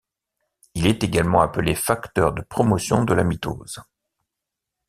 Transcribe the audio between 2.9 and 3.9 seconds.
de la mitose.